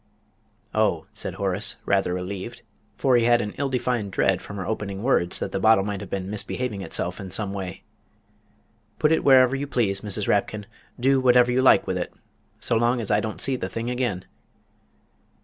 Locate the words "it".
9.11-9.23, 11.99-12.11